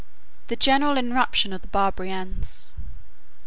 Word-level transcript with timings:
—The 0.47 0.55
General 0.55 0.97
Irruption 0.97 1.53
Of 1.53 1.61
The 1.61 1.67
Barbari 1.67 2.09
Ans. 2.09 2.73